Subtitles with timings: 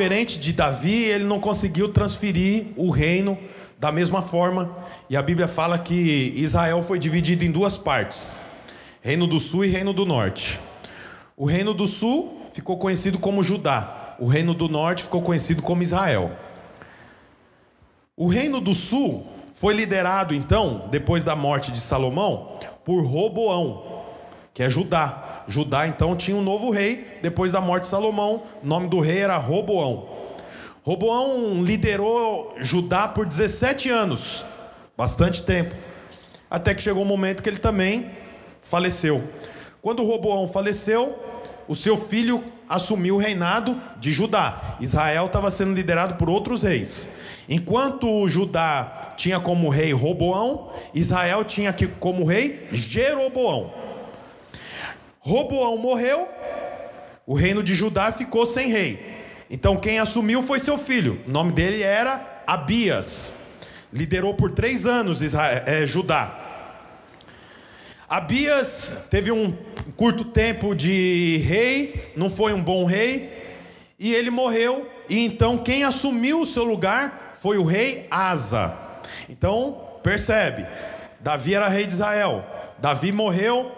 [0.00, 3.36] diferente de Davi, ele não conseguiu transferir o reino
[3.78, 4.74] da mesma forma.
[5.10, 8.38] E a Bíblia fala que Israel foi dividido em duas partes:
[9.02, 10.58] Reino do Sul e Reino do Norte.
[11.36, 15.82] O Reino do Sul ficou conhecido como Judá, o Reino do Norte ficou conhecido como
[15.82, 16.30] Israel.
[18.16, 22.54] O Reino do Sul foi liderado então, depois da morte de Salomão,
[22.86, 23.84] por Roboão,
[24.52, 25.44] que é Judá.
[25.46, 29.18] Judá então tinha um novo rei depois da morte de Salomão, o nome do rei
[29.18, 30.08] era Roboão.
[30.82, 34.44] Roboão liderou Judá por 17 anos,
[34.96, 35.74] bastante tempo,
[36.50, 38.10] até que chegou um momento que ele também
[38.62, 39.22] faleceu.
[39.82, 41.18] Quando Roboão faleceu,
[41.68, 44.76] o seu filho assumiu o reinado de Judá.
[44.80, 47.10] Israel estava sendo liderado por outros reis.
[47.48, 53.72] Enquanto Judá tinha como rei Roboão, Israel tinha como rei Jeroboão.
[55.20, 56.26] Roboão morreu,
[57.26, 59.20] o reino de Judá ficou sem rei.
[59.50, 61.20] Então quem assumiu foi seu filho.
[61.26, 63.48] O nome dele era Abias.
[63.92, 66.48] Liderou por três anos Israel, é, Judá.
[68.08, 69.52] Abias teve um
[69.96, 73.30] curto tempo de rei, não foi um bom rei,
[73.98, 74.90] e ele morreu.
[75.08, 78.76] E então quem assumiu o seu lugar foi o rei Asa.
[79.28, 80.66] Então, percebe,
[81.20, 82.44] Davi era rei de Israel.
[82.78, 83.70] Davi morreu,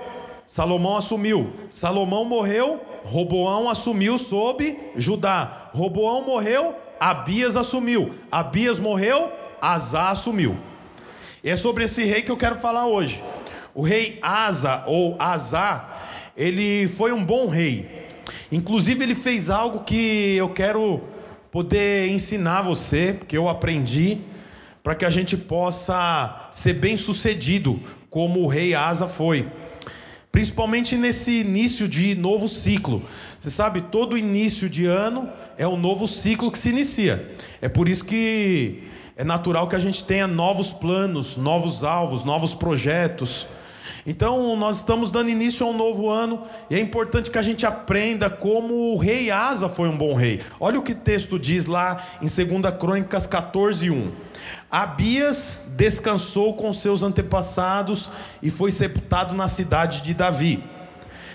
[0.53, 1.51] Salomão assumiu.
[1.71, 5.71] Salomão morreu, Roboão assumiu sob Judá.
[5.73, 8.15] Roboão morreu, Abias assumiu.
[8.31, 10.55] Abias morreu, Asa assumiu.
[11.43, 13.25] E é sobre esse rei que eu quero falar hoje.
[13.75, 15.89] O rei Asa ou Asa,
[16.37, 17.89] ele foi um bom rei.
[18.53, 21.01] Inclusive ele fez algo que eu quero
[21.51, 24.19] poder ensinar você, porque eu aprendi,
[24.83, 29.49] para que a gente possa ser bem sucedido, como o rei Asa foi.
[30.33, 33.03] Principalmente nesse início de novo ciclo.
[33.39, 37.31] Você sabe, todo início de ano é um novo ciclo que se inicia.
[37.61, 42.55] É por isso que é natural que a gente tenha novos planos, novos alvos, novos
[42.55, 43.47] projetos.
[44.07, 47.67] Então, nós estamos dando início a um novo ano e é importante que a gente
[47.67, 50.41] aprenda como o rei Asa foi um bom rei.
[50.59, 54.11] Olha o que o texto diz lá em 2 Crônicas 14, 1.
[54.71, 58.09] Abias descansou com seus antepassados
[58.43, 60.65] e foi sepultado na cidade de Davi.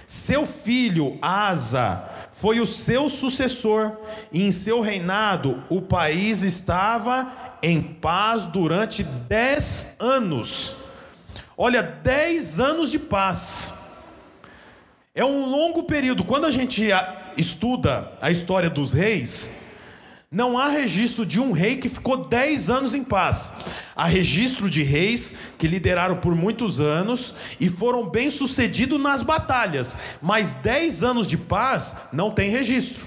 [0.08, 3.94] Seu filho Asa foi o seu sucessor,
[4.32, 7.32] e em seu reinado o país estava
[7.62, 10.76] em paz durante dez anos.
[11.58, 13.74] Olha, dez anos de paz.
[15.16, 16.24] É um longo período.
[16.24, 16.90] Quando a gente
[17.36, 19.50] estuda a história dos reis,
[20.30, 23.54] não há registro de um rei que ficou dez anos em paz.
[23.96, 30.56] Há registro de reis que lideraram por muitos anos e foram bem-sucedidos nas batalhas, mas
[30.56, 33.06] dez anos de paz não tem registro.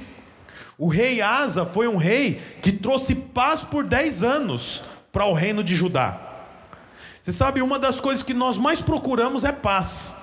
[0.78, 4.82] O rei Asa foi um rei que trouxe paz por dez anos
[5.12, 6.18] para o reino de Judá.
[7.20, 10.16] Você sabe, uma das coisas que nós mais procuramos é paz.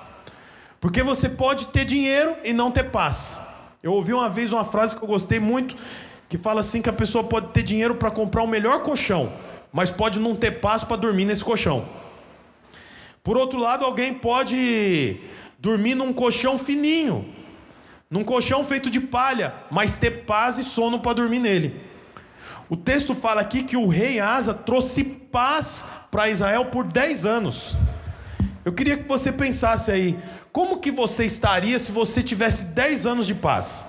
[0.80, 3.38] Porque você pode ter dinheiro e não ter paz.
[3.84, 5.76] Eu ouvi uma vez uma frase que eu gostei muito,
[6.28, 9.32] que fala assim que a pessoa pode ter dinheiro para comprar o melhor colchão,
[9.72, 11.84] mas pode não ter paz para dormir nesse colchão.
[13.22, 15.16] Por outro lado, alguém pode
[15.58, 17.26] dormir num colchão fininho,
[18.10, 21.80] num colchão feito de palha, mas ter paz e sono para dormir nele.
[22.70, 27.76] O texto fala aqui que o rei Asa trouxe paz para Israel por 10 anos.
[28.64, 30.18] Eu queria que você pensasse aí,
[30.52, 33.86] como que você estaria se você tivesse 10 anos de paz?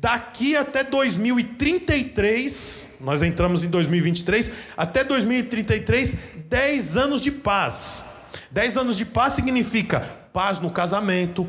[0.00, 6.16] Daqui até 2033, nós entramos em 2023, até 2033,
[6.48, 8.06] 10 anos de paz.
[8.50, 10.00] 10 anos de paz significa
[10.32, 11.46] paz no casamento,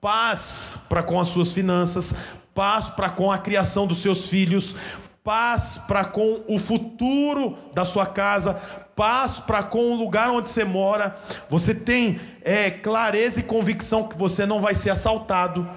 [0.00, 2.12] paz para com as suas finanças,
[2.52, 4.74] paz para com a criação dos seus filhos,
[5.22, 8.60] paz para com o futuro da sua casa,
[8.96, 11.16] paz para com o lugar onde você mora.
[11.48, 15.68] Você tem é, clareza e convicção que você não vai ser assaltado,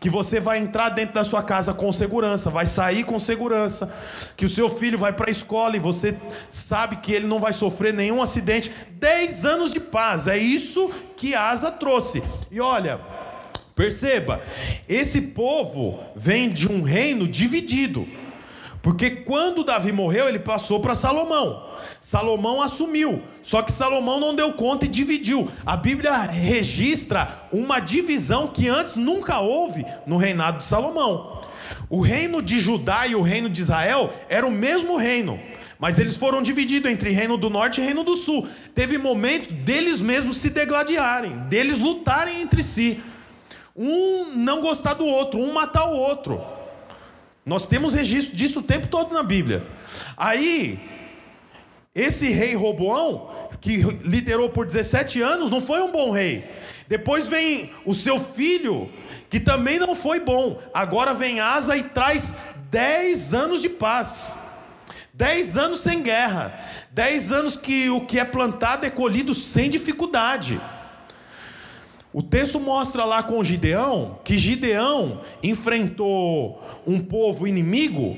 [0.00, 3.94] que você vai entrar dentro da sua casa com segurança, vai sair com segurança,
[4.36, 6.16] que o seu filho vai para a escola e você
[6.48, 8.72] sabe que ele não vai sofrer nenhum acidente.
[8.90, 12.22] Dez anos de paz, é isso que Asa trouxe.
[12.50, 13.00] E olha.
[13.74, 14.40] Perceba,
[14.88, 18.06] esse povo vem de um reino dividido.
[18.84, 21.64] Porque quando Davi morreu, ele passou para Salomão.
[22.02, 25.48] Salomão assumiu, só que Salomão não deu conta e dividiu.
[25.64, 31.40] A Bíblia registra uma divisão que antes nunca houve no reinado de Salomão.
[31.88, 35.40] O reino de Judá e o reino de Israel era o mesmo reino,
[35.78, 38.46] mas eles foram divididos entre reino do norte e reino do sul.
[38.74, 43.02] Teve momentos deles mesmos se degladiarem, deles lutarem entre si.
[43.74, 46.38] Um não gostar do outro, um matar o outro.
[47.44, 49.62] Nós temos registro disso o tempo todo na Bíblia.
[50.16, 50.80] Aí,
[51.94, 56.44] esse rei Roboão, que liderou por 17 anos, não foi um bom rei.
[56.88, 58.90] Depois vem o seu filho,
[59.28, 60.60] que também não foi bom.
[60.72, 62.34] Agora vem Asa e traz
[62.70, 64.38] 10 anos de paz.
[65.12, 66.58] 10 anos sem guerra.
[66.90, 70.60] 10 anos que o que é plantado é colhido sem dificuldade.
[72.14, 78.16] O texto mostra lá com Gideão que Gideão enfrentou um povo inimigo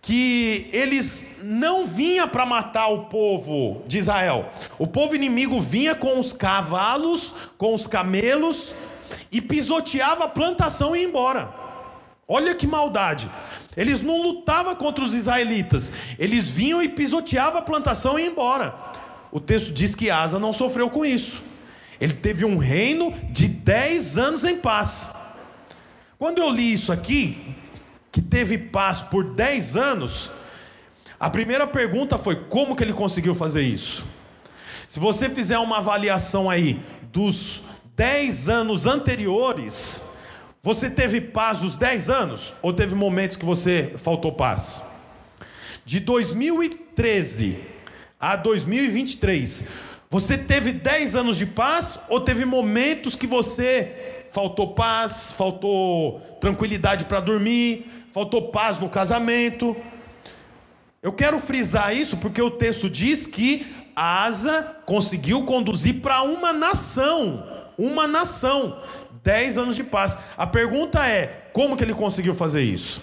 [0.00, 4.48] que eles não vinha para matar o povo de Israel.
[4.78, 8.74] O povo inimigo vinha com os cavalos, com os camelos
[9.30, 11.52] e pisoteava a plantação e ia embora.
[12.26, 13.30] Olha que maldade.
[13.76, 18.74] Eles não lutavam contra os israelitas, eles vinham e pisoteavam a plantação e iam embora.
[19.30, 21.49] O texto diz que Asa não sofreu com isso.
[22.00, 25.10] Ele teve um reino de 10 anos em paz.
[26.18, 27.54] Quando eu li isso aqui,
[28.10, 30.30] que teve paz por 10 anos,
[31.18, 34.04] a primeira pergunta foi: como que ele conseguiu fazer isso?
[34.88, 36.80] Se você fizer uma avaliação aí
[37.12, 37.64] dos
[37.94, 40.10] 10 anos anteriores,
[40.62, 42.54] você teve paz os 10 anos?
[42.62, 44.82] Ou teve momentos que você faltou paz?
[45.84, 47.58] De 2013
[48.18, 49.64] a 2023,
[50.12, 57.04] você teve 10 anos de paz ou teve momentos que você faltou paz, faltou tranquilidade
[57.04, 59.76] para dormir, faltou paz no casamento?
[61.00, 63.64] Eu quero frisar isso porque o texto diz que
[63.94, 67.46] Asa conseguiu conduzir para uma nação,
[67.78, 68.78] uma nação,
[69.22, 70.18] 10 anos de paz.
[70.36, 73.00] A pergunta é: como que ele conseguiu fazer isso?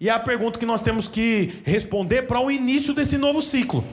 [0.00, 3.84] E é a pergunta que nós temos que responder para o início desse novo ciclo.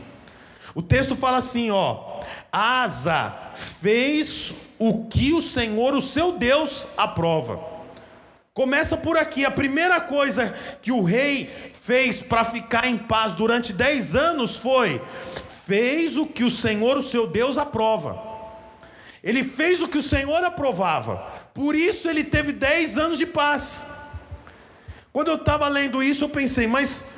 [0.76, 2.20] O texto fala assim, ó:
[2.52, 7.74] Asa fez o que o Senhor, o seu Deus, aprova.
[8.54, 9.46] Começa por aqui.
[9.46, 15.02] A primeira coisa que o rei fez para ficar em paz durante dez anos foi:
[15.66, 18.36] fez o que o Senhor, o seu Deus, aprova.
[19.24, 21.26] Ele fez o que o Senhor aprovava.
[21.54, 23.88] Por isso ele teve dez anos de paz.
[25.12, 27.12] Quando eu estava lendo isso, eu pensei, mas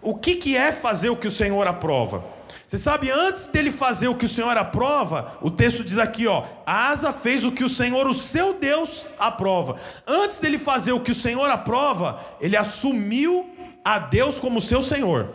[0.00, 2.41] o que, que é fazer o que o Senhor aprova?
[2.66, 6.44] Você sabe, antes dele fazer o que o Senhor aprova, o texto diz aqui, ó,
[6.64, 9.76] Asa fez o que o Senhor, o seu Deus, aprova.
[10.06, 13.50] Antes dele fazer o que o Senhor aprova, ele assumiu
[13.84, 15.28] a Deus como seu Senhor.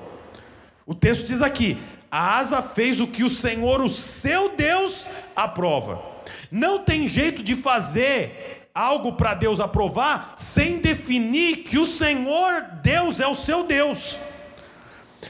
[0.85, 1.77] O texto diz aqui:
[2.09, 6.01] Asa fez o que o Senhor, o seu Deus, aprova.
[6.51, 13.19] Não tem jeito de fazer algo para Deus aprovar sem definir que o Senhor Deus
[13.19, 14.19] é o seu Deus.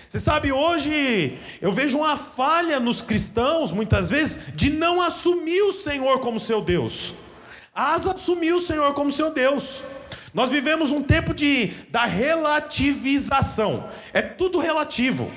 [0.08, 5.74] Você sabe, hoje eu vejo uma falha nos cristãos, muitas vezes, de não assumir o
[5.74, 7.14] Senhor como seu Deus.
[7.76, 9.84] Asa assumiu o Senhor como seu Deus.
[10.34, 13.90] Nós vivemos um tempo de, da relativização.
[14.14, 15.30] É tudo relativo.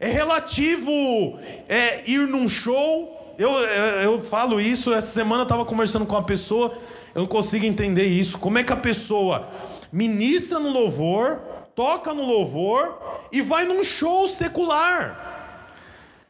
[0.00, 1.38] É relativo
[1.68, 3.34] é, ir num show.
[3.38, 6.76] Eu, eu, eu falo isso, essa semana eu estava conversando com uma pessoa,
[7.14, 8.38] eu não consigo entender isso.
[8.38, 9.48] Como é que a pessoa
[9.92, 15.26] ministra no louvor, toca no louvor e vai num show secular.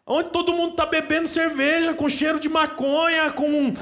[0.06, 3.72] Onde todo mundo está bebendo cerveja com cheiro de maconha, com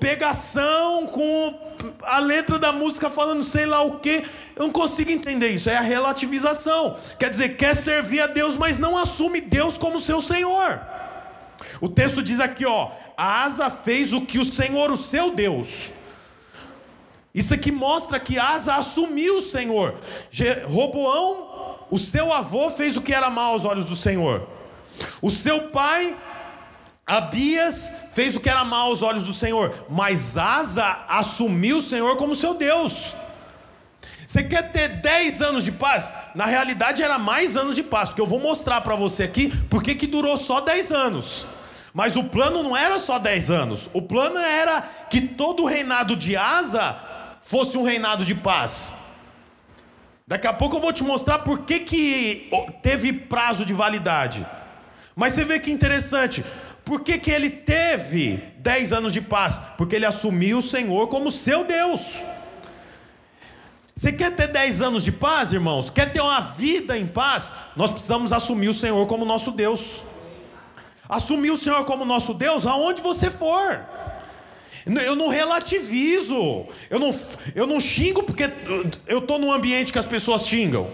[0.00, 1.54] pegação, com
[2.02, 4.24] a letra da música falando sei lá o que.
[4.56, 5.70] Eu não consigo entender isso.
[5.70, 6.96] É a relativização.
[7.20, 10.80] Quer dizer, quer servir a Deus, mas não assume Deus como seu Senhor.
[11.80, 15.92] O texto diz aqui, ó: a Asa fez o que o Senhor, o seu Deus,
[17.36, 19.94] isso aqui mostra que Asa assumiu o Senhor.
[20.70, 24.48] Roboão, o seu avô, fez o que era mal aos olhos do Senhor.
[25.20, 26.16] O seu pai,
[27.06, 29.84] Abias, fez o que era mal aos olhos do Senhor.
[29.86, 33.12] Mas Asa assumiu o Senhor como seu Deus.
[34.26, 36.16] Você quer ter 10 anos de paz?
[36.34, 39.94] Na realidade era mais anos de paz, porque eu vou mostrar para você aqui porque
[39.94, 41.46] que durou só 10 anos.
[41.92, 43.90] Mas o plano não era só 10 anos.
[43.92, 47.14] O plano era que todo o reinado de Asa
[47.46, 48.92] fosse um reinado de paz.
[50.26, 52.50] Daqui a pouco eu vou te mostrar por que, que
[52.82, 54.44] teve prazo de validade.
[55.14, 56.44] Mas você vê que interessante.
[56.84, 59.60] Por que, que ele teve 10 anos de paz?
[59.78, 62.20] Porque ele assumiu o Senhor como seu Deus.
[63.94, 65.88] Você quer ter 10 anos de paz, irmãos?
[65.88, 67.54] Quer ter uma vida em paz?
[67.76, 70.02] Nós precisamos assumir o Senhor como nosso Deus.
[71.08, 73.80] Assumir o Senhor como nosso Deus aonde você for.
[74.86, 76.66] Eu não relativizo.
[76.88, 77.18] Eu não,
[77.54, 78.48] eu não xingo porque
[79.06, 80.88] eu estou num ambiente que as pessoas xingam.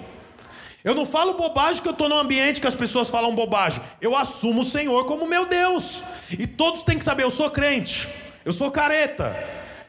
[0.82, 3.82] Eu não falo bobagem porque eu estou num ambiente que as pessoas falam bobagem.
[4.00, 6.02] Eu assumo o Senhor como meu Deus.
[6.30, 8.08] E todos têm que saber: eu sou crente,
[8.44, 9.36] eu sou careta,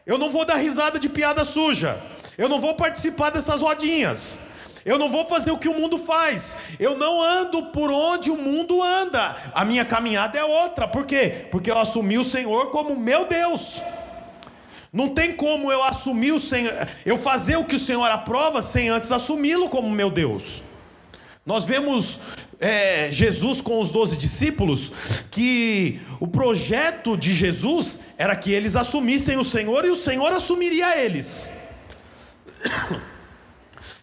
[0.05, 1.97] eu não vou dar risada de piada suja,
[2.37, 4.39] Eu não vou participar dessas rodinhas.
[4.85, 6.57] Eu não vou fazer o que o mundo faz.
[6.79, 9.35] Eu não ando por onde o mundo anda.
[9.53, 10.87] A minha caminhada é outra.
[10.87, 11.47] Por quê?
[11.51, 13.81] Porque eu assumi o Senhor como meu Deus.
[14.91, 16.71] Não tem como eu assumir o Senhor,
[17.03, 20.61] eu fazer o que o Senhor aprova sem antes assumi-lo como meu Deus.
[21.45, 22.19] Nós vemos
[22.59, 24.91] é, Jesus com os doze discípulos
[25.31, 30.97] que o projeto de Jesus era que eles assumissem o Senhor e o Senhor assumiria
[30.97, 31.51] eles.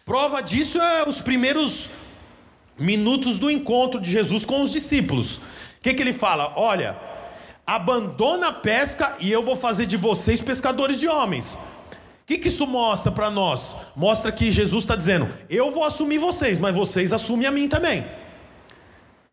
[0.05, 1.89] Prova disso é os primeiros
[2.77, 5.37] minutos do encontro de Jesus com os discípulos.
[5.37, 5.41] O
[5.81, 6.53] que, que ele fala?
[6.55, 6.97] Olha,
[7.65, 11.55] abandona a pesca e eu vou fazer de vocês pescadores de homens.
[12.23, 13.75] O que, que isso mostra para nós?
[13.95, 18.05] Mostra que Jesus está dizendo: eu vou assumir vocês, mas vocês assumem a mim também.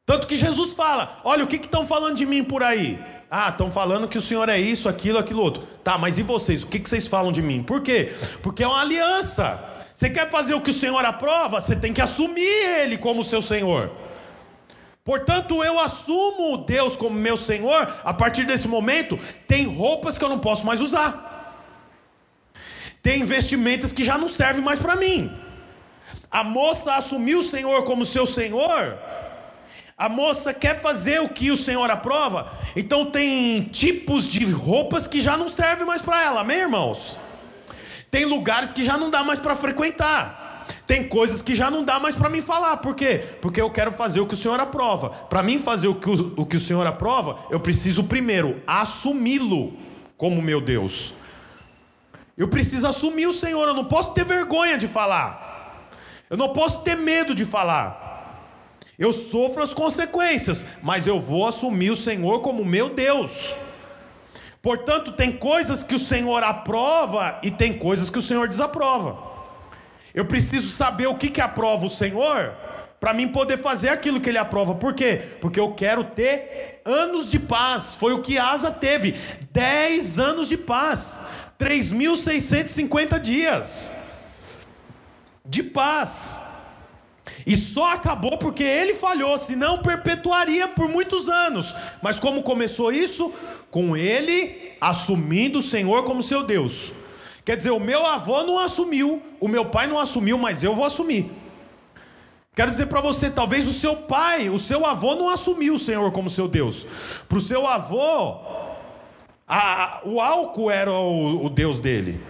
[0.04, 2.98] Tanto que Jesus fala: olha, o que estão falando de mim por aí?
[3.30, 5.62] Ah, estão falando que o Senhor é isso, aquilo, aquilo outro.
[5.84, 6.62] Tá, mas e vocês?
[6.62, 7.62] O que, que vocês falam de mim?
[7.62, 8.12] Por quê?
[8.42, 9.77] Porque é uma aliança.
[9.98, 11.60] Você quer fazer o que o Senhor aprova?
[11.60, 12.46] Você tem que assumir
[12.80, 13.90] Ele como seu Senhor.
[15.02, 17.92] Portanto, eu assumo Deus como meu Senhor.
[18.04, 21.66] A partir desse momento, tem roupas que eu não posso mais usar.
[23.02, 25.36] Tem vestimentas que já não servem mais para mim.
[26.30, 28.96] A moça assumiu o Senhor como seu Senhor
[29.96, 35.20] a moça quer fazer o que o Senhor aprova, então tem tipos de roupas que
[35.20, 37.18] já não servem mais para ela, amém, irmãos?
[38.10, 40.66] Tem lugares que já não dá mais para frequentar.
[40.86, 42.78] Tem coisas que já não dá mais para mim falar.
[42.78, 43.22] Por quê?
[43.40, 45.10] Porque eu quero fazer o que o Senhor aprova.
[45.10, 49.74] Para mim fazer o que o, o que o Senhor aprova, eu preciso primeiro assumi-lo
[50.16, 51.12] como meu Deus.
[52.36, 55.88] Eu preciso assumir o Senhor, eu não posso ter vergonha de falar.
[56.30, 58.06] Eu não posso ter medo de falar.
[58.98, 63.54] Eu sofro as consequências, mas eu vou assumir o Senhor como meu Deus.
[64.60, 69.28] Portanto, tem coisas que o Senhor aprova e tem coisas que o Senhor desaprova.
[70.14, 72.54] Eu preciso saber o que, que aprova o Senhor
[72.98, 74.74] para mim poder fazer aquilo que Ele aprova.
[74.74, 75.20] Por quê?
[75.40, 77.94] Porque eu quero ter anos de paz.
[77.94, 79.14] Foi o que Asa teve:
[79.52, 81.22] 10 anos de paz,
[81.58, 83.92] 3.650 dias
[85.44, 86.40] de paz.
[87.46, 91.74] E só acabou porque ele falhou, senão perpetuaria por muitos anos.
[92.02, 93.32] Mas como começou isso?
[93.70, 96.92] Com ele assumindo o Senhor como seu Deus.
[97.44, 100.84] Quer dizer, o meu avô não assumiu, o meu pai não assumiu, mas eu vou
[100.84, 101.30] assumir.
[102.54, 106.10] Quero dizer para você, talvez o seu pai, o seu avô não assumiu o Senhor
[106.10, 106.84] como seu Deus.
[107.28, 108.40] Para o seu avô,
[109.46, 112.20] a, o álcool era o, o Deus dele.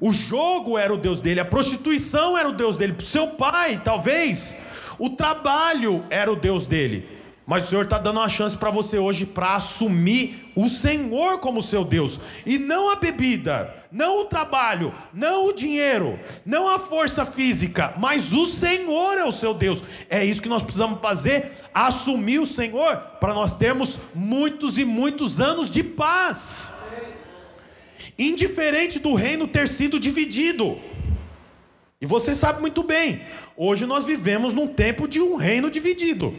[0.00, 2.96] O jogo era o Deus dele, a prostituição era o Deus dele.
[3.04, 4.56] Seu pai, talvez,
[4.98, 7.11] o trabalho era o Deus dele.
[7.46, 11.62] Mas o Senhor está dando uma chance para você hoje para assumir o Senhor como
[11.62, 17.26] seu Deus, e não a bebida, não o trabalho, não o dinheiro, não a força
[17.26, 19.82] física, mas o Senhor é o seu Deus.
[20.08, 25.40] É isso que nós precisamos fazer: assumir o Senhor, para nós termos muitos e muitos
[25.40, 26.80] anos de paz
[28.18, 30.78] indiferente do reino ter sido dividido.
[32.00, 33.20] E você sabe muito bem,
[33.56, 36.34] hoje nós vivemos num tempo de um reino dividido.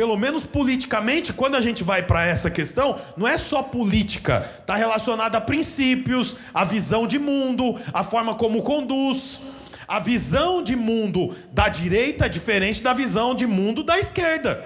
[0.00, 4.74] Pelo menos politicamente, quando a gente vai para essa questão, não é só política, está
[4.74, 9.42] relacionada a princípios, a visão de mundo, a forma como conduz.
[9.86, 14.64] A visão de mundo da direita é diferente da visão de mundo da esquerda.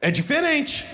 [0.00, 0.86] É diferente.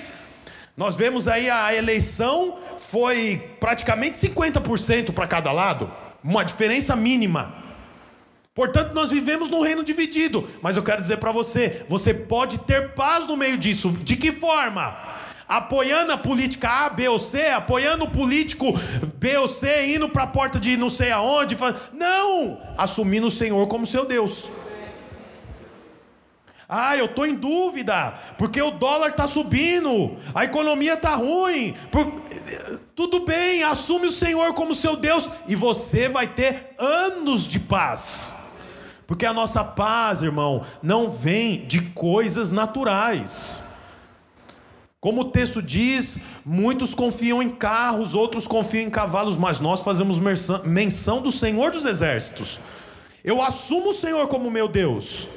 [0.77, 5.89] Nós vemos aí a eleição foi praticamente 50% para cada lado,
[6.25, 7.64] uma diferença mínima.
[8.55, 12.95] Portanto, nós vivemos num reino dividido, mas eu quero dizer para você, você pode ter
[12.95, 13.91] paz no meio disso.
[13.91, 14.97] De que forma?
[15.49, 18.67] Apoiando a política A, B ou C, apoiando o político
[19.17, 21.57] B ou C, indo para a porta de não sei aonde,
[21.93, 24.49] não, assumindo o Senhor como seu Deus.
[26.69, 31.75] Ah, eu estou em dúvida, porque o dólar está subindo, a economia está ruim.
[31.91, 32.23] Por...
[32.95, 38.44] Tudo bem, assume o Senhor como seu Deus e você vai ter anos de paz.
[39.07, 43.65] Porque a nossa paz, irmão, não vem de coisas naturais.
[45.01, 50.19] Como o texto diz, muitos confiam em carros, outros confiam em cavalos, mas nós fazemos
[50.65, 52.59] menção do Senhor dos exércitos.
[53.23, 55.29] Eu assumo o Senhor como meu Deus.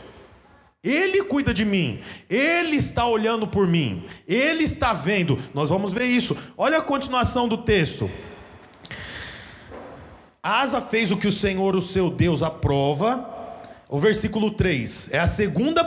[0.81, 5.37] Ele cuida de mim, Ele está olhando por mim, Ele está vendo.
[5.53, 6.37] Nós vamos ver isso.
[6.57, 8.09] Olha a continuação do texto.
[10.41, 13.36] Asa fez o que o Senhor, o seu Deus, aprova.
[13.89, 15.83] O versículo 3 é a segunda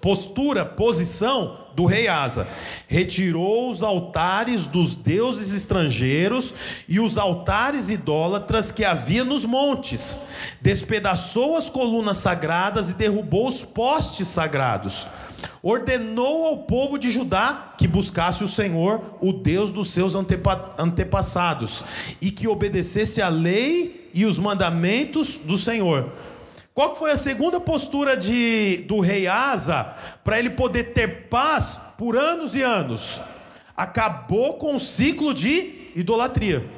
[0.00, 2.46] postura, posição do rei Asa.
[2.86, 6.52] Retirou os altares dos deuses estrangeiros
[6.86, 10.20] e os altares idólatras que havia nos montes.
[10.60, 15.06] Despedaçou as colunas sagradas e derrubou os postes sagrados.
[15.62, 21.82] Ordenou ao povo de Judá que buscasse o Senhor, o Deus dos seus antepa antepassados,
[22.20, 26.12] e que obedecesse a lei e os mandamentos do Senhor
[26.74, 32.16] qual foi a segunda postura de, do rei Asa para ele poder ter paz por
[32.16, 33.20] anos e anos?
[33.76, 36.68] Acabou com o ciclo de idolatria.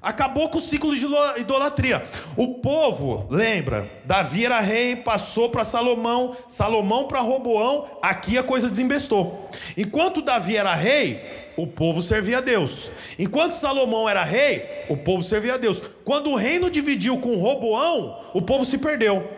[0.00, 1.04] Acabou com o ciclo de
[1.40, 2.06] idolatria.
[2.36, 8.70] O povo, lembra, Davi era rei, passou para Salomão, Salomão para Roboão, aqui a coisa
[8.70, 9.50] desembestou.
[9.76, 11.20] Enquanto Davi era rei,
[11.56, 12.90] o povo servia a Deus.
[13.18, 15.80] Enquanto Salomão era rei, o povo servia a Deus.
[16.04, 19.28] Quando o reino dividiu com Roboão, o povo se perdeu.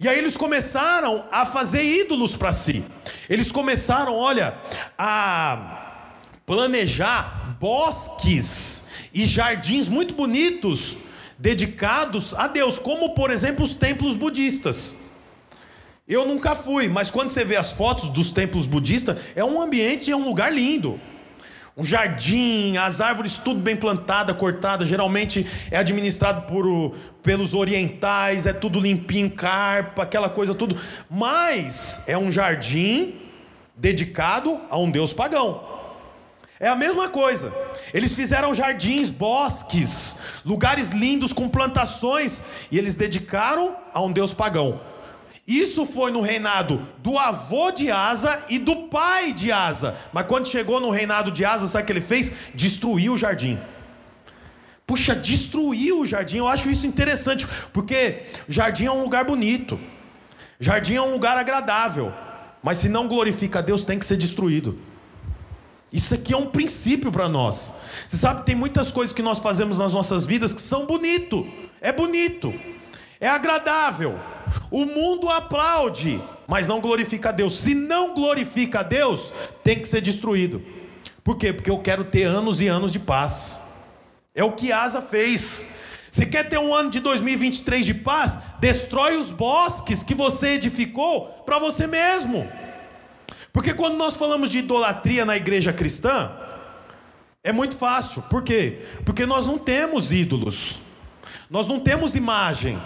[0.00, 2.84] E aí eles começaram a fazer ídolos para si.
[3.30, 4.58] Eles começaram, olha,
[4.98, 6.10] a
[6.44, 10.96] planejar bosques e jardins muito bonitos
[11.38, 14.96] dedicados a Deus, como por exemplo os templos budistas.
[16.08, 20.10] Eu nunca fui, mas quando você vê as fotos dos templos budistas, é um ambiente,
[20.10, 21.00] é um lugar lindo
[21.76, 28.52] um jardim, as árvores tudo bem plantada, cortada, geralmente é administrado por, pelos orientais, é
[28.52, 30.76] tudo limpinho, carpa, aquela coisa tudo.
[31.08, 33.14] Mas é um jardim
[33.74, 35.72] dedicado a um deus pagão.
[36.60, 37.52] É a mesma coisa.
[37.92, 44.78] Eles fizeram jardins, bosques, lugares lindos com plantações e eles dedicaram a um deus pagão.
[45.52, 49.94] Isso foi no reinado do avô de Asa e do pai de Asa.
[50.10, 52.32] Mas quando chegou no reinado de Asa, sabe o que ele fez?
[52.54, 53.58] Destruiu o jardim.
[54.86, 56.38] Puxa, destruiu o jardim.
[56.38, 59.78] Eu acho isso interessante, porque jardim é um lugar bonito.
[60.58, 62.10] Jardim é um lugar agradável.
[62.62, 64.78] Mas se não glorifica a Deus, tem que ser destruído.
[65.92, 67.74] Isso aqui é um princípio para nós.
[68.08, 71.46] Você sabe, tem muitas coisas que nós fazemos nas nossas vidas que são bonito.
[71.78, 72.54] É bonito.
[73.20, 74.18] É agradável
[74.70, 77.58] o mundo aplaude, mas não glorifica a Deus.
[77.58, 80.62] Se não glorifica a Deus, tem que ser destruído.
[81.22, 81.52] Por quê?
[81.52, 83.60] Porque eu quero ter anos e anos de paz.
[84.34, 85.64] É o que Asa fez.
[86.10, 91.26] Se quer ter um ano de 2023 de paz, destrói os bosques que você edificou
[91.46, 92.46] para você mesmo.
[93.52, 96.30] Porque quando nós falamos de idolatria na igreja cristã,
[97.44, 98.22] é muito fácil.
[98.22, 98.80] Por quê?
[99.04, 100.76] Porque nós não temos ídolos.
[101.50, 102.78] Nós não temos imagem.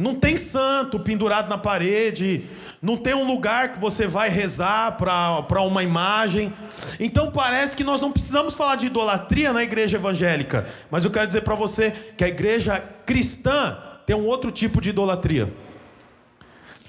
[0.00, 2.46] Não tem santo pendurado na parede,
[2.80, 6.50] não tem um lugar que você vai rezar para uma imagem.
[6.98, 11.26] Então parece que nós não precisamos falar de idolatria na igreja evangélica, mas eu quero
[11.26, 15.52] dizer para você que a igreja cristã tem um outro tipo de idolatria.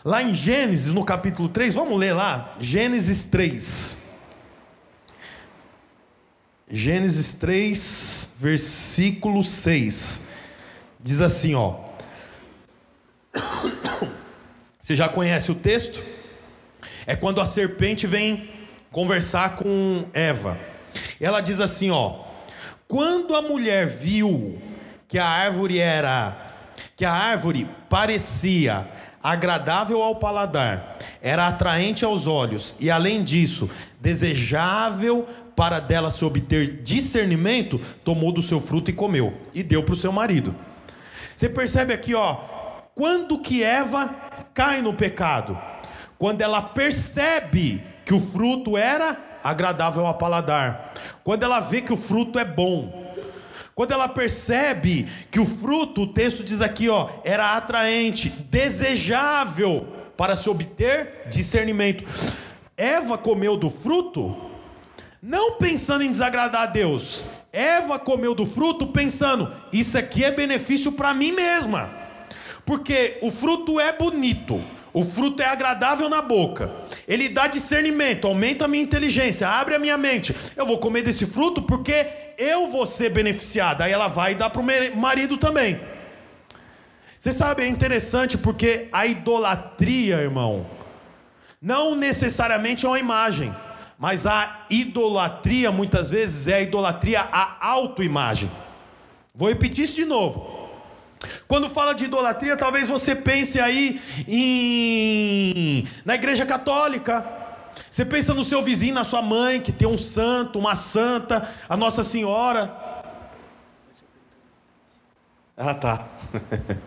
[0.05, 4.09] Lá em Gênesis, no capítulo 3, vamos ler lá, Gênesis 3.
[6.69, 10.27] Gênesis 3, versículo 6.
[11.03, 11.90] Diz assim, ó:
[14.91, 16.03] você já conhece o texto?
[17.07, 18.49] É quando a serpente vem
[18.91, 20.57] conversar com Eva.
[21.19, 22.25] Ela diz assim, ó:
[22.89, 24.61] Quando a mulher viu
[25.07, 26.49] que a árvore era
[26.97, 28.85] que a árvore parecia
[29.23, 35.25] agradável ao paladar, era atraente aos olhos e além disso, desejável
[35.55, 39.97] para dela se obter discernimento, tomou do seu fruto e comeu e deu para o
[39.97, 40.53] seu marido.
[41.33, 42.35] Você percebe aqui, ó,
[42.93, 45.57] quando que Eva cai no pecado?
[46.17, 50.93] Quando ela percebe que o fruto era agradável ao paladar.
[51.23, 53.11] Quando ela vê que o fruto é bom.
[53.73, 60.35] Quando ela percebe que o fruto, o texto diz aqui, ó, era atraente, desejável para
[60.35, 62.03] se obter discernimento.
[62.77, 64.51] Eva comeu do fruto
[65.21, 67.23] não pensando em desagradar a Deus.
[67.53, 71.89] Eva comeu do fruto pensando: isso aqui é benefício para mim mesma.
[72.65, 74.61] Porque o fruto é bonito,
[74.93, 76.71] o fruto é agradável na boca.
[77.07, 80.35] Ele dá discernimento, aumenta a minha inteligência, abre a minha mente.
[80.55, 83.81] Eu vou comer desse fruto porque eu vou ser beneficiado.
[83.81, 85.79] Aí ela vai dar para o marido também.
[87.17, 90.65] Você sabe, é interessante porque a idolatria, irmão,
[91.61, 93.55] não necessariamente é uma imagem,
[93.97, 98.49] mas a idolatria muitas vezes é a idolatria à autoimagem.
[99.35, 100.60] Vou repetir isso de novo.
[101.47, 107.25] Quando fala de idolatria, talvez você pense aí em na igreja católica.
[107.89, 111.77] Você pensa no seu vizinho, na sua mãe, que tem um santo, uma santa, a
[111.77, 112.73] Nossa Senhora.
[115.55, 116.07] Ah, tá.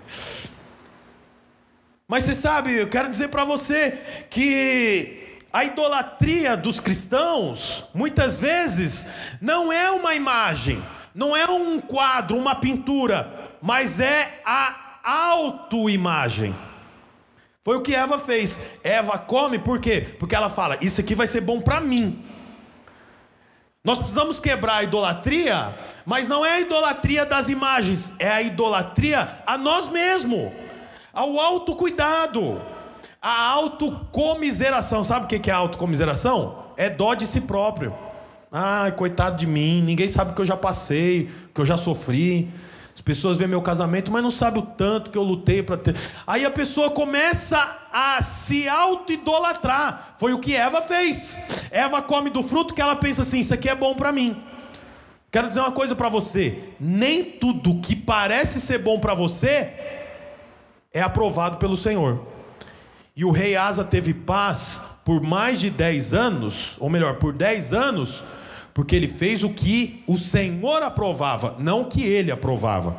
[2.09, 9.07] Mas você sabe, eu quero dizer para você que a idolatria dos cristãos, muitas vezes,
[9.41, 10.83] não é uma imagem,
[11.15, 16.55] não é um quadro, uma pintura, mas é a autoimagem.
[17.63, 18.61] Foi o que Eva fez.
[18.83, 20.03] Eva come por quê?
[20.19, 22.23] Porque ela fala: Isso aqui vai ser bom para mim.
[23.83, 25.75] Nós precisamos quebrar a idolatria,
[26.05, 30.53] mas não é a idolatria das imagens, é a idolatria a nós mesmos,
[31.11, 32.61] ao autocuidado,
[33.21, 35.05] a autocomiseração.
[35.05, 36.67] Sabe o que é autocomiseração?
[36.77, 37.95] É dó de si próprio.
[38.53, 41.79] Ai, coitado de mim, ninguém sabe o que eu já passei, o que eu já
[41.79, 42.53] sofri.
[42.95, 45.97] As pessoas veem meu casamento, mas não sabem o tanto que eu lutei para ter.
[46.27, 50.15] Aí a pessoa começa a se auto-idolatrar.
[50.17, 51.39] Foi o que Eva fez.
[51.73, 54.41] Eva come do fruto que ela pensa assim: Isso aqui é bom para mim.
[55.31, 59.73] Quero dizer uma coisa para você: nem tudo que parece ser bom para você
[60.93, 62.25] é aprovado pelo Senhor.
[63.17, 67.75] E o rei Asa teve paz por mais de 10 anos, ou melhor, por 10
[67.75, 68.23] anos
[68.75, 72.97] porque ele fez o que o Senhor aprovava, não o que ele aprovava.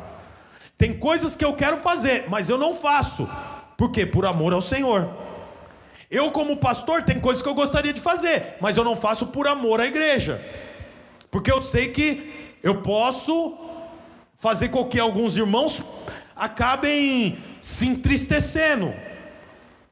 [0.78, 3.28] Tem coisas que eu quero fazer, mas eu não faço.
[3.76, 4.06] Por quê?
[4.06, 5.08] Por amor ao Senhor.
[6.10, 9.46] Eu, como pastor, tem coisas que eu gostaria de fazer, mas eu não faço por
[9.46, 10.40] amor à igreja.
[11.30, 13.58] Porque eu sei que eu posso
[14.34, 15.82] fazer com que alguns irmãos
[16.34, 18.94] acabem se entristecendo.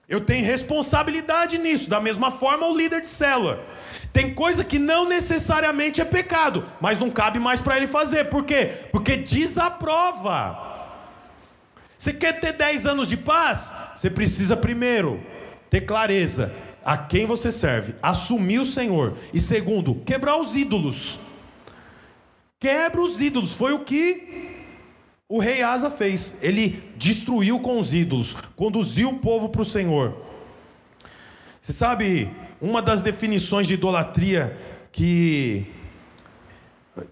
[0.08, 3.64] Eu tenho responsabilidade nisso, da mesma forma o líder de célula.
[4.12, 8.26] Tem coisa que não necessariamente é pecado, mas não cabe mais para ele fazer.
[8.26, 8.70] Por quê?
[8.92, 10.72] Porque desaprova.
[11.96, 13.74] Você quer ter 10 anos de paz?
[13.96, 15.20] Você precisa primeiro
[15.70, 19.16] ter clareza a quem você serve, assumir o Senhor.
[19.32, 21.18] E segundo, quebrar os ídolos.
[22.60, 23.52] Quebra os ídolos.
[23.52, 24.53] Foi o que
[25.34, 26.38] o rei Asa fez.
[26.40, 30.14] Ele destruiu com os ídolos, conduziu o povo para o Senhor.
[31.60, 34.56] Você sabe, uma das definições de idolatria
[34.92, 35.66] que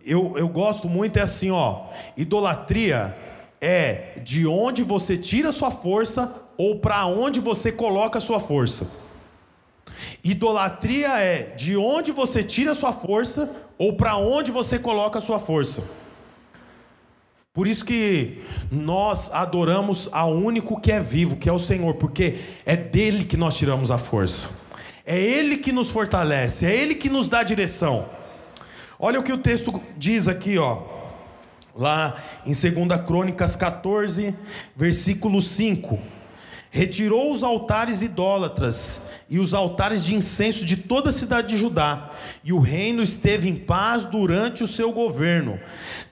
[0.07, 1.87] eu, eu gosto muito é assim, ó.
[2.17, 3.13] Idolatria
[3.61, 8.89] é de onde você tira sua força ou para onde você coloca sua força.
[10.23, 15.83] Idolatria é de onde você tira sua força ou para onde você coloca sua força.
[17.55, 22.37] Por isso que nós adoramos ao único que é vivo, que é o Senhor, porque
[22.65, 24.49] é dele que nós tiramos a força.
[25.05, 28.09] É Ele que nos fortalece, é Ele que nos dá direção.
[28.99, 30.83] Olha o que o texto diz aqui, ó.
[31.77, 34.35] Lá em 2 Crônicas 14,
[34.75, 35.99] versículo 5.
[36.75, 42.11] Retirou os altares idólatras e os altares de incenso de toda a cidade de Judá,
[42.43, 45.61] e o reino esteve em paz durante o seu governo.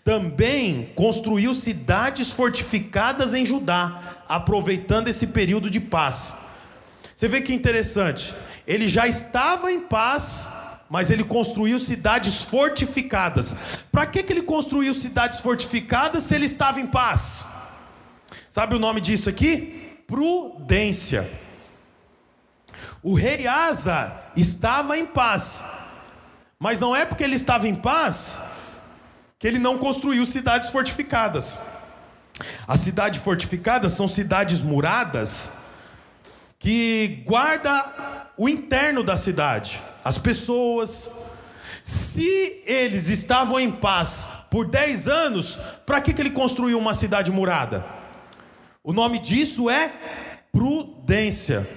[0.04, 6.34] Também construiu cidades fortificadas em Judá, aproveitando esse período de paz.
[7.16, 8.34] Você vê que interessante.
[8.66, 10.50] Ele já estava em paz,
[10.90, 13.56] mas ele construiu cidades fortificadas.
[13.90, 17.46] Para que, que ele construiu cidades fortificadas se ele estava em paz?
[18.50, 19.79] Sabe o nome disso aqui?
[20.10, 21.30] Prudência.
[23.00, 25.62] O rei Asa estava em paz,
[26.58, 28.40] mas não é porque ele estava em paz
[29.38, 31.60] que ele não construiu cidades fortificadas.
[32.66, 35.52] As cidades fortificadas são cidades muradas
[36.58, 41.28] que guarda o interno da cidade, as pessoas.
[41.84, 47.30] Se eles estavam em paz por 10 anos, para que, que ele construiu uma cidade
[47.30, 47.99] murada?
[48.82, 49.92] O nome disso é
[50.50, 51.68] prudência.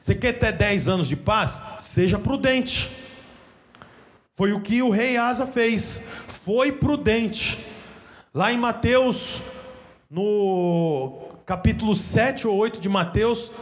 [0.00, 1.62] Você quer ter 10 anos de paz?
[1.80, 2.90] Seja prudente.
[4.32, 6.02] Foi o que o rei Asa fez.
[6.28, 7.58] Foi prudente.
[8.32, 9.42] Lá em Mateus,
[10.08, 13.52] no capítulo 7 ou 8 de Mateus,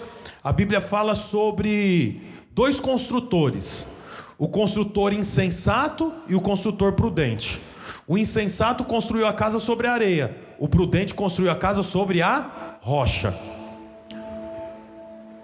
[0.42, 3.96] a Bíblia fala sobre dois construtores:
[4.38, 7.60] o construtor insensato e o construtor prudente.
[8.06, 12.67] O insensato construiu a casa sobre a areia, o prudente construiu a casa sobre a
[12.88, 13.34] rocha.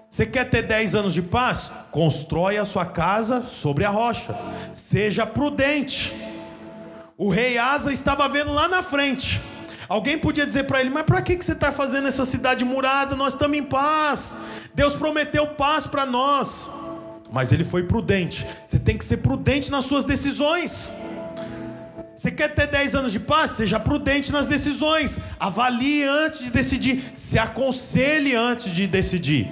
[0.08, 1.70] Você quer ter 10 anos de paz?
[1.90, 4.34] Constrói a sua casa sobre a rocha.
[4.72, 6.14] Seja prudente.
[7.18, 9.42] O rei Asa estava vendo lá na frente.
[9.86, 13.14] Alguém podia dizer para ele: Mas para que, que você está fazendo essa cidade murada?
[13.14, 14.34] Nós estamos em paz.
[14.74, 16.70] Deus prometeu paz para nós
[17.34, 18.46] mas ele foi prudente.
[18.64, 20.94] Você tem que ser prudente nas suas decisões.
[22.14, 23.52] Você quer ter 10 anos de paz?
[23.52, 25.18] Seja prudente nas decisões.
[25.38, 27.02] Avalie antes de decidir.
[27.14, 29.48] Se aconselhe antes de decidir.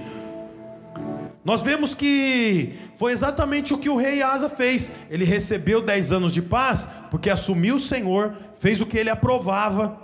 [1.44, 4.92] Nós vemos que foi exatamente o que o rei Asa fez.
[5.10, 10.00] Ele recebeu 10 anos de paz porque assumiu o Senhor, fez o que ele aprovava.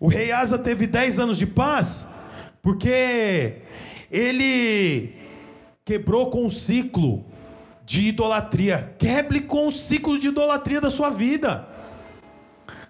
[0.00, 2.06] O rei Asa teve 10 anos de paz
[2.60, 3.58] Porque
[4.10, 5.14] ele
[5.84, 7.24] quebrou com o ciclo
[7.84, 8.94] de idolatria.
[8.98, 11.68] Quebre com o ciclo de idolatria da sua vida.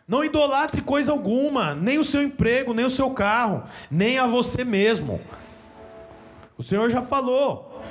[0.06, 4.62] Não idolatre coisa alguma, nem o seu emprego, nem o seu carro, nem a você
[4.64, 5.20] mesmo.
[6.58, 7.82] O Senhor já falou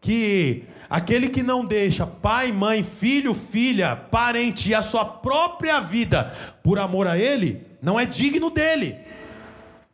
[0.00, 6.32] que aquele que não deixa pai, mãe, filho, filha, parente e a sua própria vida
[6.62, 8.96] por amor a Ele, não é digno dele.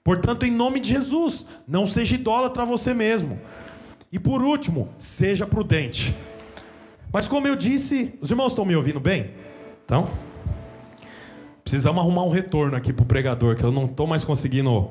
[0.03, 3.41] Portanto, em nome de Jesus, não seja idólatra você mesmo.
[4.13, 6.15] E por último, seja prudente.
[7.13, 9.31] Mas como eu disse, os irmãos estão me ouvindo bem?
[9.85, 10.09] Então?
[11.63, 14.91] Precisamos arrumar um retorno aqui para o pregador, que eu não estou mais conseguindo.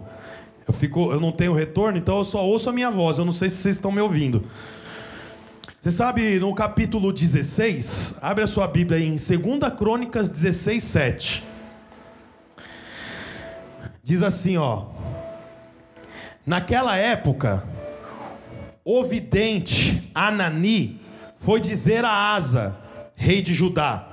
[0.67, 3.17] Eu, fico, eu não tenho retorno, então eu só ouço a minha voz.
[3.17, 4.43] Eu não sei se vocês estão me ouvindo.
[5.80, 11.43] Você sabe, no capítulo 16, abre a sua Bíblia aí, em 2 Crônicas 16, 7.
[14.01, 14.88] Diz assim, ó.
[16.45, 17.63] Naquela época,
[18.86, 21.02] o vidente Anani
[21.36, 22.78] foi dizer a Asa,
[23.15, 24.08] rei de Judá: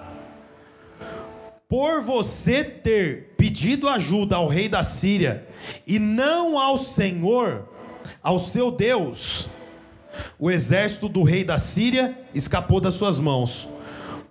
[1.69, 5.47] por você ter pedido ajuda ao rei da Síria
[5.87, 7.69] e não ao Senhor,
[8.23, 9.47] ao seu Deus,
[10.39, 13.69] o exército do rei da Síria escapou das suas mãos.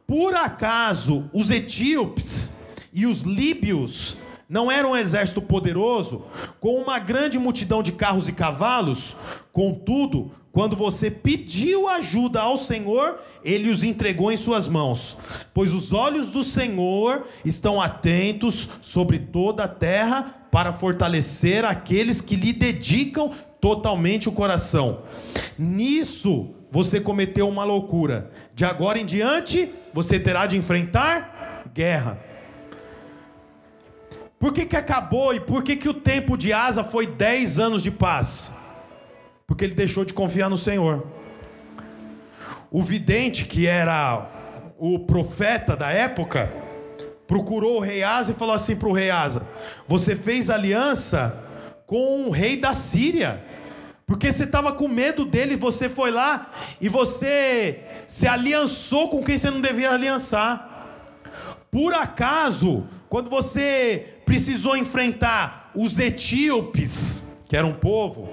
[0.07, 2.57] Por acaso os etíopes
[2.91, 4.17] e os líbios
[4.51, 6.23] não eram um exército poderoso,
[6.59, 9.15] com uma grande multidão de carros e cavalos?
[9.53, 15.15] Contudo, quando você pediu ajuda ao Senhor, ele os entregou em suas mãos.
[15.53, 22.35] Pois os olhos do Senhor estão atentos sobre toda a terra para fortalecer aqueles que
[22.35, 25.03] lhe dedicam totalmente o coração.
[25.57, 28.29] Nisso você cometeu uma loucura.
[28.53, 32.30] De agora em diante, você terá de enfrentar guerra.
[34.41, 37.81] Por que, que acabou e por que, que o tempo de Asa foi 10 anos
[37.81, 38.51] de paz?
[39.51, 41.05] porque ele deixou de confiar no Senhor.
[42.71, 44.25] O vidente, que era
[44.79, 46.49] o profeta da época,
[47.27, 49.45] procurou o rei Asa e falou assim para o rei Asa:
[49.85, 51.37] Você fez aliança
[51.85, 53.43] com o rei da Síria,
[54.07, 56.49] porque você estava com medo dele, você foi lá
[56.79, 60.69] e você se aliançou com quem você não devia aliançar.
[61.69, 68.29] Por acaso, quando você precisou enfrentar os etíopes, que era um povo,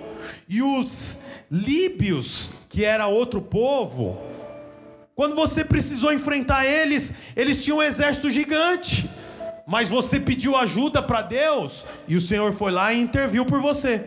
[0.49, 1.19] e os
[1.51, 4.19] líbios, que era outro povo,
[5.19, 9.11] quando você precisou enfrentar eles, eles tinham um exército gigante.
[9.67, 14.05] Mas você pediu ajuda para Deus e o Senhor foi lá e interviu por você.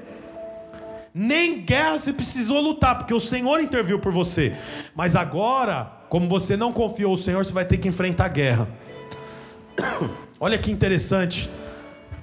[1.14, 4.56] Nem guerra você precisou lutar, porque o Senhor interviu por você.
[4.96, 8.68] Mas agora, como você não confiou no Senhor, você vai ter que enfrentar a guerra.
[10.40, 11.50] Olha que interessante.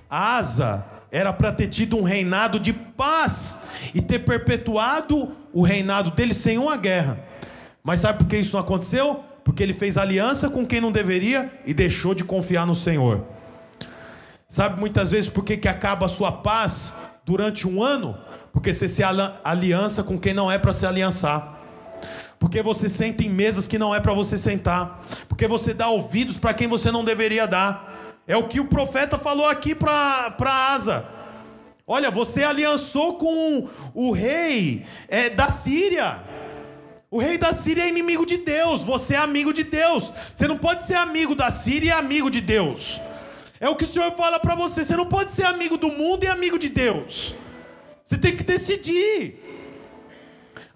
[0.09, 3.59] Asa era para ter tido um reinado de paz
[3.95, 7.19] e ter perpetuado o reinado dele sem uma guerra.
[7.83, 9.25] Mas sabe por que isso não aconteceu?
[9.43, 13.25] Porque ele fez aliança com quem não deveria e deixou de confiar no Senhor.
[14.47, 16.93] Sabe muitas vezes por que, que acaba a sua paz
[17.25, 18.17] durante um ano?
[18.53, 19.03] Porque você se
[19.45, 21.59] aliança com quem não é para se aliançar.
[22.39, 25.03] Porque você senta em mesas que não é para você sentar.
[25.29, 27.98] Porque você dá ouvidos para quem você não deveria dar.
[28.29, 31.07] É o que o profeta falou aqui para Asa.
[31.87, 36.21] Olha, você aliançou com o rei é, da Síria.
[37.11, 38.83] O rei da Síria é inimigo de Deus.
[38.83, 40.13] Você é amigo de Deus.
[40.35, 43.01] Você não pode ser amigo da Síria e amigo de Deus.
[43.59, 44.85] É o que o Senhor fala para você.
[44.85, 47.35] Você não pode ser amigo do mundo e amigo de Deus.
[48.05, 49.43] Você tem que decidir.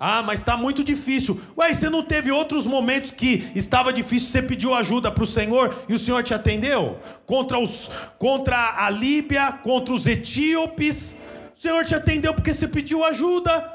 [0.05, 1.41] Ah, mas está muito difícil.
[1.57, 5.73] Ué, você não teve outros momentos que estava difícil, você pediu ajuda para o Senhor
[5.89, 6.99] e o Senhor te atendeu?
[7.25, 7.89] Contra, os,
[8.19, 11.15] contra a Líbia, contra os etíopes.
[11.57, 13.73] O Senhor te atendeu porque você pediu ajuda.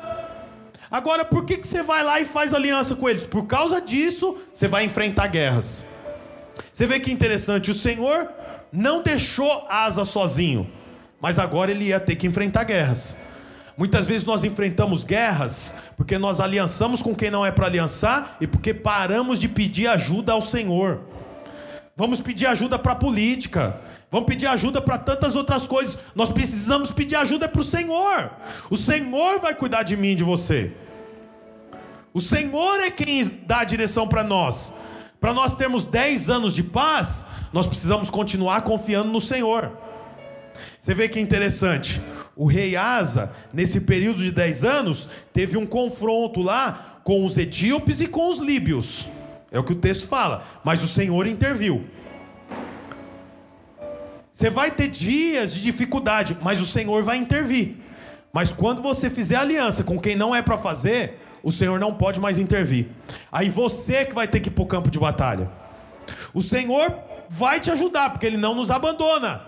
[0.92, 3.26] Agora, por que, que você vai lá e faz aliança com eles?
[3.26, 5.86] Por causa disso, você vai enfrentar guerras.
[6.74, 8.28] Você vê que interessante, o Senhor
[8.70, 10.70] não deixou Asa sozinho,
[11.22, 13.16] mas agora ele ia ter que enfrentar guerras.
[13.78, 18.48] Muitas vezes nós enfrentamos guerras porque nós aliançamos com quem não é para aliançar e
[18.48, 21.02] porque paramos de pedir ajuda ao Senhor.
[21.96, 23.80] Vamos pedir ajuda para a política.
[24.10, 26.00] Vamos pedir ajuda para tantas outras coisas.
[26.16, 28.32] Nós precisamos pedir ajuda para o Senhor.
[28.68, 30.72] O Senhor vai cuidar de mim e de você.
[32.12, 34.74] O Senhor é quem dá a direção para nós.
[35.20, 39.72] Para nós termos 10 anos de paz, nós precisamos continuar confiando no Senhor.
[40.82, 42.02] Você vê que interessante
[42.38, 48.00] o rei Asa, nesse período de 10 anos, teve um confronto lá com os etíopes
[48.00, 49.08] e com os líbios.
[49.52, 50.44] É o que o texto fala.
[50.64, 51.84] Mas o Senhor interviu.
[54.32, 57.78] Você vai ter dias de dificuldade, mas o Senhor vai intervir.
[58.32, 62.20] Mas quando você fizer aliança com quem não é para fazer, o Senhor não pode
[62.20, 62.88] mais intervir.
[63.32, 65.50] Aí você que vai ter que ir para o campo de batalha.
[66.36, 66.94] O Senhor
[67.30, 69.42] vai te ajudar, porque Ele não nos abandona.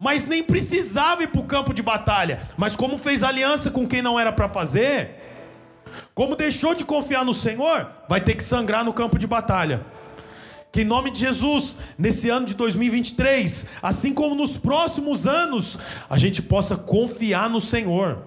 [0.00, 2.40] Mas nem precisava ir para o campo de batalha.
[2.56, 5.10] Mas como fez aliança com quem não era para fazer,
[6.14, 9.84] como deixou de confiar no Senhor, vai ter que sangrar no campo de batalha.
[10.72, 16.16] Que em nome de Jesus, nesse ano de 2023, assim como nos próximos anos, a
[16.16, 18.22] gente possa confiar no Senhor.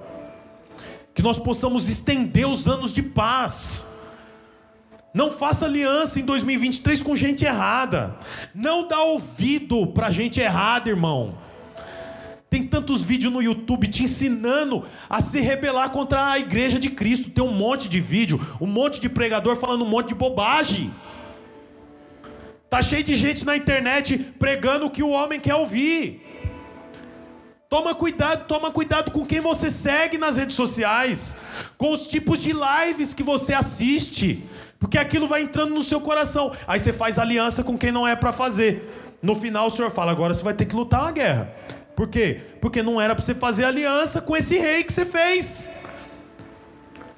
[1.16, 3.88] Que nós possamos estender os anos de paz.
[5.12, 8.16] Não faça aliança em 2023 com gente errada.
[8.54, 11.38] Não dá ouvido para gente errada, irmão.
[12.54, 17.32] Tem tantos vídeos no YouTube te ensinando a se rebelar contra a igreja de Cristo.
[17.32, 20.94] Tem um monte de vídeo, um monte de pregador falando um monte de bobagem.
[22.70, 26.22] Tá cheio de gente na internet pregando o que o homem quer ouvir.
[27.68, 31.36] Toma cuidado, toma cuidado com quem você segue nas redes sociais,
[31.76, 34.44] com os tipos de lives que você assiste,
[34.78, 36.52] porque aquilo vai entrando no seu coração.
[36.68, 39.18] Aí você faz aliança com quem não é para fazer.
[39.24, 41.52] No final o Senhor fala: agora você vai ter que lutar uma guerra.
[41.96, 42.40] Por quê?
[42.60, 45.72] Porque não era para você fazer aliança com esse rei que você fez.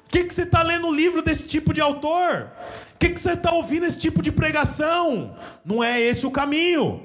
[0.06, 2.50] O que, que você está lendo livro desse tipo de autor?
[2.94, 5.36] O que, que você está ouvindo esse tipo de pregação?
[5.64, 7.02] Não é esse o caminho.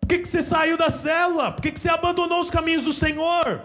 [0.00, 1.50] Por que, que você saiu da célula?
[1.50, 3.60] Por que, que você abandonou os caminhos do Senhor?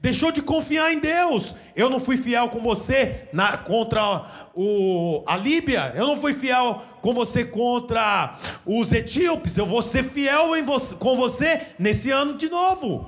[0.00, 1.54] Deixou de confiar em Deus.
[1.76, 5.92] Eu não fui fiel com você na, contra o, a Líbia.
[5.94, 9.58] Eu não fui fiel com você contra os etíopes.
[9.58, 13.06] Eu vou ser fiel em com você nesse ano de novo.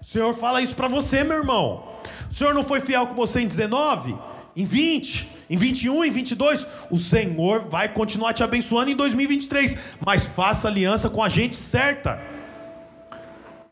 [0.00, 1.84] O Senhor fala isso para você, meu irmão.
[2.30, 4.16] O Senhor não foi fiel com você em 19,
[4.56, 6.64] em 20, em 21, em 22.
[6.92, 9.76] O Senhor vai continuar te abençoando em 2023.
[10.06, 12.37] Mas faça aliança com a gente certa.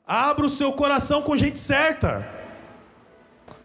[0.06, 2.24] Abra o seu coração com gente certa.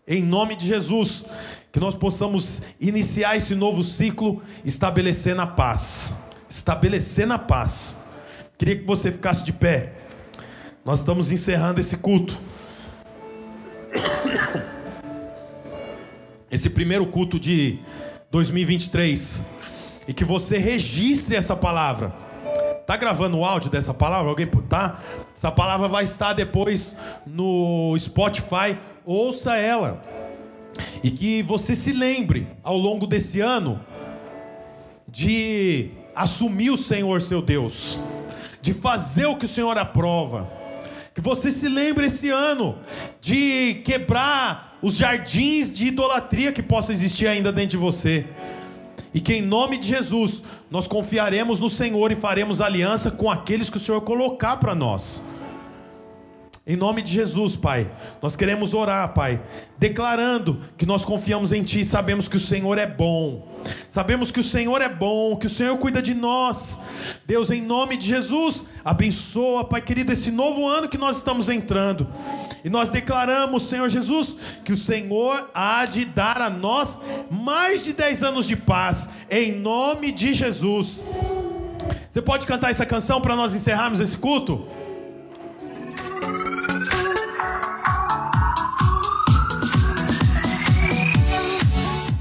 [0.07, 1.23] Em nome de Jesus,
[1.71, 6.15] que nós possamos iniciar esse novo ciclo estabelecendo a paz.
[6.49, 7.95] Estabelecendo a paz.
[8.57, 9.93] Queria que você ficasse de pé.
[10.83, 12.35] Nós estamos encerrando esse culto.
[16.49, 17.79] esse primeiro culto de
[18.31, 19.43] 2023
[20.07, 22.11] e que você registre essa palavra.
[22.87, 24.29] Tá gravando o áudio dessa palavra?
[24.29, 24.99] Alguém tá?
[25.41, 28.77] Essa palavra vai estar depois no Spotify.
[29.03, 29.99] Ouça ela.
[31.03, 33.81] E que você se lembre ao longo desse ano
[35.07, 37.97] de assumir o Senhor seu Deus,
[38.61, 40.47] de fazer o que o Senhor aprova.
[41.11, 42.77] Que você se lembre esse ano
[43.19, 48.27] de quebrar os jardins de idolatria que possa existir ainda dentro de você.
[49.13, 53.69] E que em nome de Jesus nós confiaremos no Senhor e faremos aliança com aqueles
[53.69, 55.23] que o Senhor colocar para nós.
[56.65, 59.41] Em nome de Jesus, Pai, nós queremos orar, Pai,
[59.79, 63.47] declarando que nós confiamos em Ti e sabemos que o Senhor é bom.
[63.89, 66.79] Sabemos que o Senhor é bom, que o Senhor cuida de nós.
[67.25, 72.07] Deus, em nome de Jesus, abençoa, Pai querido, esse novo ano que nós estamos entrando.
[72.63, 76.99] E nós declaramos, Senhor Jesus, que o Senhor há de dar a nós
[77.31, 81.03] mais de 10 anos de paz, em nome de Jesus.
[82.07, 84.67] Você pode cantar essa canção para nós encerrarmos esse culto?